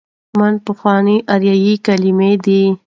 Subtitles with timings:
[0.37, 2.61] من: پخوانۍ آریايي کليمه ده.